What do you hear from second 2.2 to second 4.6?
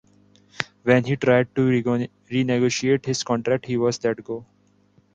renegotiate his contract, he was let go.